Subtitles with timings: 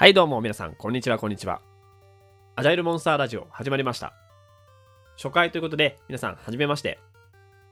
[0.00, 1.60] はいどうも皆さん、こんにちは、こんにちは。
[2.56, 4.14] アジャイルモンスターラジオ始まりました。
[5.18, 6.98] 初回ということで、皆さん、はじめまして。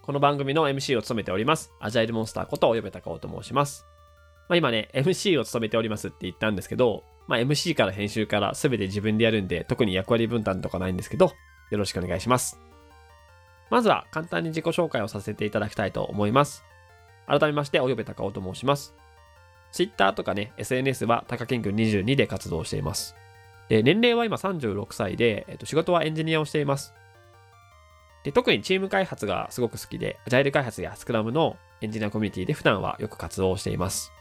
[0.03, 3.87] この番組の MC を務めております、アジャイルモンスターこと、呼べたかおと申します。
[4.47, 11.33] まあ、今ね、MC を務めておりますって言ったんですけど、まあ、MC から編集から全て自分でやるんで、特に役割分担とかないんですけど、
[11.71, 12.61] よろしくお願いします。
[13.71, 16.63] まずは簡単に自己紹介をさせていただきたいと思います。
[17.27, 18.95] 改めまして、お呼べたかおと申します。
[19.73, 23.15] Twitter とかね、SNS は高健君22で活動しています。
[23.69, 26.95] で、年齢は今36歳で、えっと、仕事はエンジニアをしています。
[28.25, 34.13] で、特にチーム開発がすごく好きで、アジャイル開発やスクラムのエンジニアコミュニティで普段はよく活動しています。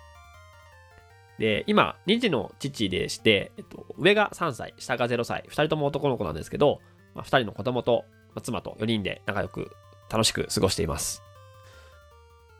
[1.39, 6.81] で、今、2児の父でして、えっと、上が3歳、下が0歳、2人とも男の子なんですけど、
[7.15, 9.71] まあ、2人の子供と、まあ、妻と4人で仲良く
[10.09, 11.26] 楽しく過ごしています。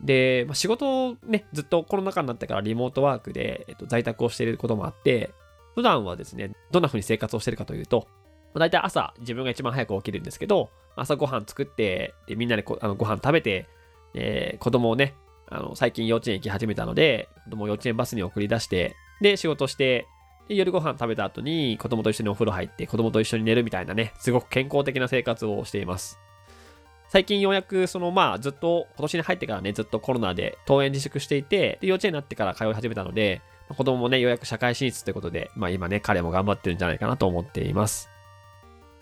[0.02, 5.32] で、まあ、仕事をね、ずっとコロナ禍になってからリモートワークで、えっと、在宅をしていることもあって、
[5.76, 8.08] 普段はですね、どんな風に生活をしているかというと、
[8.54, 13.68] まあ、大体朝自分が一番早く起きるんですけど、朝ごはん作って、でみんなでこあのご飯食べて、
[14.14, 15.16] えー、子供をね、
[15.50, 20.08] あの最近幼稚園行き始めたので、子供を幼稚園バスに送り出して、で、仕事して、
[20.48, 26.20] で夜ご飯食べた後に子供と一緒にお風呂入って、子供と一緒に寝るみたいなね、すごく健康的な生活をしています。
[27.10, 38.10] 最近ようやく、そのまあずっと今年に入ってからね、ずっとコロナで登園自粛していて、で幼稚園になってから通い始めたので、子供もね、ようやく社会進出ということで、まあ今ね、彼も頑張ってるんじゃないかなと思っています。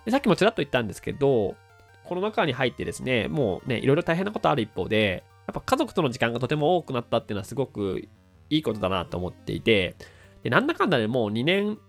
[0.06, 1.56] でさっきもちらっと言ったんですけど、
[2.03, 8.08] コロナ禍に入ってですね、もうね、いろいろ大変なことある一方で、やっぱ家族との時間がとても多くなったっていうのはすごく
[8.50, 9.95] いいことだなと思っていて、
[10.44, 11.80] でなんだかんだでもう2年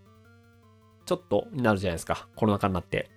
[1.05, 3.11] ちょっとになるじゃないですか、コロナ禍になって。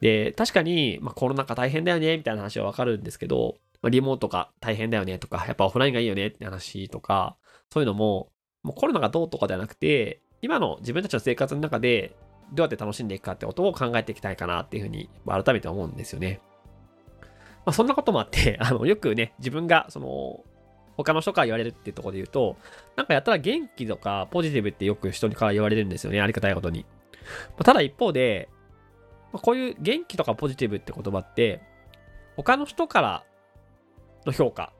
[0.00, 7.36] で、確かに、まあ、コロナ禍大変だよね、みたいな話はわかるんですけど、まあ、リモートが大変だよねとか、やっぱオフラインがいいよねって話とか、
[7.72, 8.30] そういうのも、
[8.62, 12.16] もうコロナがどうとかではなくて、今の自分たちの生活の中で
[12.52, 16.40] どうやって楽しんでいくかってことを考えていきたいかなっていうふうに改めて思うんですよね。
[17.64, 20.44] まあ、そんなこともあって、 あの、よくね、自分が、その、
[20.96, 22.56] 他の人から言われるっていうところで言うと、
[22.96, 26.84] なんかやったら元気とかポジティブってよく人から言われるんですよね、ありがたいことに。
[27.62, 28.48] ただ一方で、
[29.32, 31.60] ま、こういう元気とかポジティブって言葉って、
[32.36, 33.24] 他の人から
[34.26, 34.72] の評価、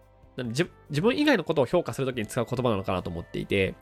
[0.45, 3.75] 自分以外のことを評価するときに使う言葉なのかなと思っていて、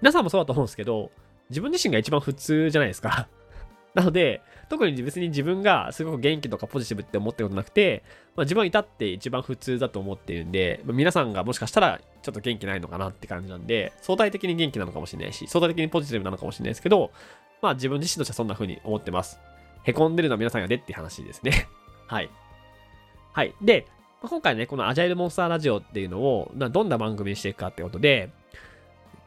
[0.00, 1.10] 皆さんもそうだと思うんですけど、
[1.50, 3.28] 自分自身が一番普通じゃないですか。
[3.94, 8.02] なので、特に別に自分がすごく元気とかポジティブって思ってることなくて、
[8.34, 17.10] まあ、自分はいたって一番普通だと思っているんで、まあ、皆さんがもしかしたらちょっと元気ないのかなって感じなんで、相対的に元気なのかもしれないし、相対的にポジティブなのかもしれないですけど、
[17.62, 19.40] まあ自分自身としてはそんな風に思ってます。
[19.86, 21.68] へこんでるのは皆さんがねって話ですね。
[22.08, 22.28] はい。
[23.32, 23.54] はい。
[23.62, 23.86] で、
[24.20, 28.30] 今回ね、このアジャイルモンスターラジオっていうのを、どんな番組にしていくかってことで、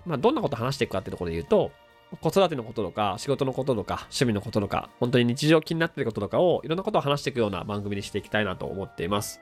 [0.05, 1.71] まあ、どんなこと話していくかってところで言うと、
[2.19, 9.39] 子育てのこととか、仕事のこととか、趣味のこととか、本当に日常気になってることとかを、いろんなことを話していくような番組にしていきたいなと思っています。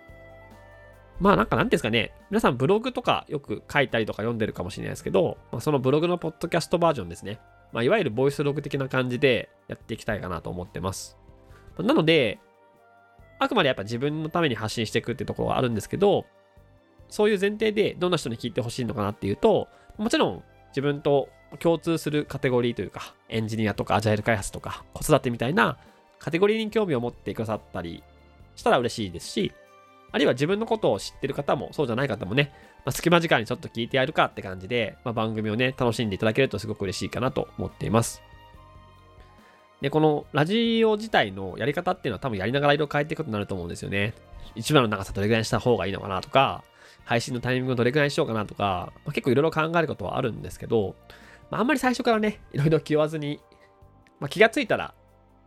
[1.20, 7.40] まあなんかなんですかね、皆さんブログとかよく書いたりとか読んでるかもしれないですけど、まあ、そのブログのポッドキャストバージョンですね。
[7.72, 11.18] まあ、いわゆるボイスログ的な感じでやっていきたいかなと思ってます。
[11.78, 12.40] なので、
[13.40, 16.26] あくまでやっぱ自分のために発信していくっていうところはあるんですけど、
[17.10, 19.68] そういう前提でどんな人に聞いてほしいのかなっていうと、
[19.98, 21.30] もちろん自分と
[21.60, 25.78] 共通するカテゴリーというか、エンジニアとかアジャイル開発とか子育てみたいな
[26.20, 28.04] カテゴリーに興味を持ってくださったり
[28.56, 29.54] したら嬉しいですし、
[30.12, 32.51] あるいは自分のことを知ってる方もそうじゃない方もね、
[32.85, 38.22] まあ、隙間時間にちょっと聞いてやるかって感じで、まあ、番組をね、楽しんでいただけるとすごく嬉しいかなと思っています。
[39.81, 44.13] で、このラジオ自体のやり方っていうのは多分やりながら色変えていくことになると思うんですよね。
[44.56, 46.63] 一番の長さどれぐらいにした方がいいのかなとか、
[47.06, 50.95] 配信のタイミングをどれぐらいにしようかなとか、まあ、結構いろいろ考えることはあるんですけど、
[51.51, 53.39] まあ、あんまり最初からね、いろいろ気負わずに、
[54.19, 54.94] まあ、気がついたら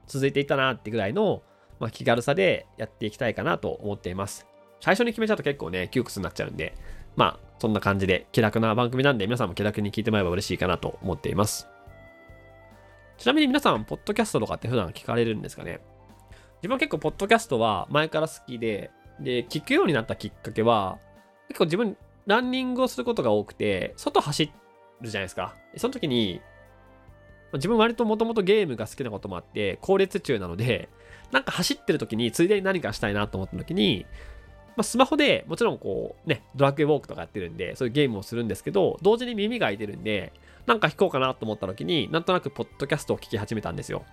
[0.06, 1.42] 続いていったなってぐらいの、
[1.78, 4.49] まあ、気軽さでやっていきたいかなと思っています。
[4.80, 6.74] 最初に決めちゃうと結構ね、窮屈になっちゃうんで、
[7.16, 11.68] まあ、そんな感じで気楽な番組なんで、皆さんも気楽に聞いてもらえば嬉しいかなと思っています。
[13.18, 15.80] ちなみに皆さん、ポッドキャストとかって普段聞かれるんですかね？
[16.62, 18.90] 自分は結構、ポッドキャストは前から好きで、
[19.20, 20.98] で、聞くようになったきっかけは、
[21.48, 24.52] 結構自分、ランニングをすることが多くて、外走
[25.02, 25.54] るじゃないですか。
[25.76, 26.40] その時に、
[27.52, 30.88] 自分割ともともとゲームが好きなこともあって、高列中なので、
[31.32, 34.06] なんか走ってる時に、ついでに何かしたいなと思った時に、
[34.76, 40.32] まあ、スマホでもちろんこうね、ドラッグウォークとかやってるんで、そういうゲームをするんですけど、同時に耳が開いてるんで、
[40.66, 44.04] なんか弾こうかなと思った時に、なんとなくポッドキャストを聞き始めたんですよ。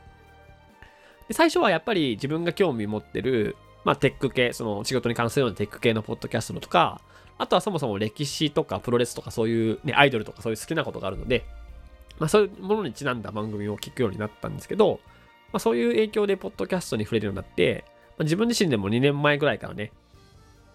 [1.27, 7.01] で最初はやっぱり自分が興味持ってる、まあ、テック系、その仕事に関するようなテック系のポッドキャストとか、
[7.37, 11.45] あとはそもそも歴史とかプロレスとかそういうね、アイドルとかそういう好きなことがあるので、
[12.19, 14.99] まあ、そういうものにちなんだ番組を聞くようになったんですけど、
[15.51, 17.85] まあ、そういう影響でポッドキャストに触れるようになって、
[18.17, 19.91] まあ、自分自身でも2年前ぐらいからね、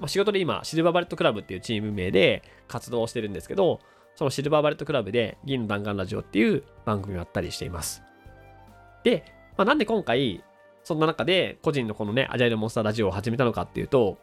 [0.03, 3.79] まあ、仕事で今、シルバーバレットクラブっていうチーム名で活動してるんですけど、
[4.17, 8.03] そのシルバーバレットクラブで銀の弾丸ラジオっていう番組をやったりしています。
[9.05, 9.25] で、
[9.57, 10.43] まあ、なんで今回、
[10.83, 14.19] そんな中で個人のこのね、アジャイルモンスターラジオを始めたのかっていうと、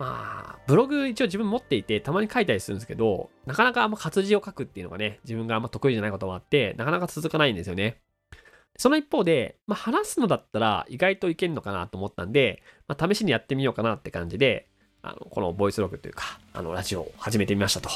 [0.00, 8.00] まあ、ブログ一応自分持っていて、たまに書いたりするんですけど、なかなかあんま活字を書くっていうのがね、自分があんま得意じゃないこともあって、なかなか続かないんですよね。
[8.76, 14.68] その一方で、まあ、話すのだったら意外といけんのかなと思ったんで、まあ、試しにやってみようかなって感じで、
[15.06, 17.88] あのこのボイスログというか、あのラジオを始めてみましたと。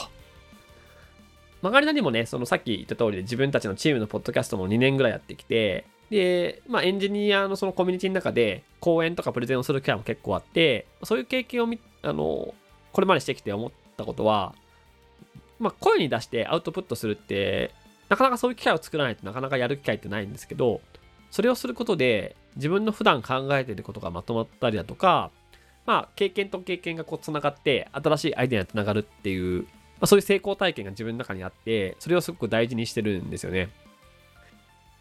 [1.63, 11.69] 曲がりなりもね、そのさっき言った通りで自分たちのチームのポッドキャストも2年ぐらいやってきて、で、まあ、エンジニアのそのコミュニティの中で講演とかプレゼンをする機会も結構あって、そういう経験を
[12.03, 12.55] あの、
[12.93, 14.55] これまでしてきて思ったことは、
[15.59, 17.73] まあ、声に出してアウトプットするって、
[18.09, 20.81] なかなかそういう機会を作らないとなかなかやる機会ってないんですけど、
[21.31, 25.31] それをすることで自分の普段考えてることがまとまったりだとか、
[25.87, 29.69] まあ、経験と経験がこうつながって新しいアイデアにつながるっていう、ま
[30.03, 33.69] あ、そういう成功体験が自分の中にあって、それをすごく大事にしてるんですよね。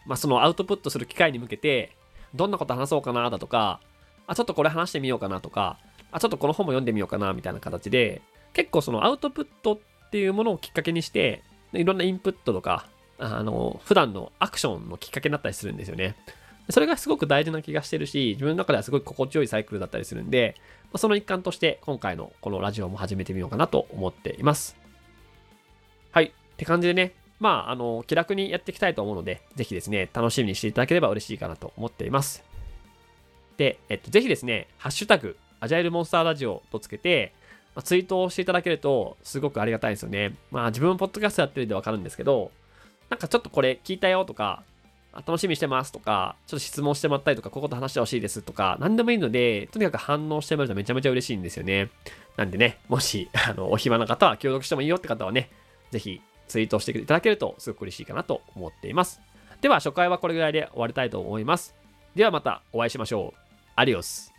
[0.05, 1.95] まあ、そのアウトプットする機会に向けて、
[2.33, 3.79] どんなこと話そうかなだとか、
[4.27, 5.77] あ、ちょっとこれ話してみようかなとか、
[6.11, 8.21] あ、ちょっとこの本も読んでみようかなみたいな形で、
[8.53, 11.43] 結構そのアウトプットっていうものをきっかけにして、
[11.73, 12.87] いろんなインプットとか、
[13.19, 16.15] あの、普段のアクションのきっかけになったりするんですよね。
[16.69, 20.56] それがすごく大事な気がしてるし、自分の中ではすごい心地よいサイクルだったりするんで、
[20.95, 24.75] その一環として今回のこのラジオも始めてみようかなと思っています。
[26.12, 26.25] はい。
[26.25, 32.44] って感じでね、まあ、あの、気楽にやっていきたいと思うので、ぜひですね、楽しみにしていただければ嬉しいかなと思っています。
[33.57, 37.33] で、えっと、ぜひですね、ハッシュタグ、アジャイルモンスターラジオとつけて、
[37.75, 40.36] まあ、ツイートをしていただけると、すごくありがたいですよね。
[40.51, 42.51] まあ、自分もポッドキャストやってるんでわかるんですけど、
[43.10, 44.63] なんかちょっとこれ聞いたよとか、
[45.13, 51.89] 楽しみにしてますとか、ちょっと質問してもらったりとか、ここと話してほしいですとか、何でもいいので、とにかく反応してもらうとめちゃめちゃ嬉しいんですよね。
[52.38, 55.50] なんでね、もし、 あの、お暇な方は協力してもいいよって方はね、
[55.91, 59.21] ぜひツイートしていただけるとすごく嬉しいかなと思っています。
[59.61, 61.75] では、初回はこれぐらいで終わりたいと思います。
[62.15, 63.39] ではまたお会いしましょう。
[63.75, 64.38] アディオス。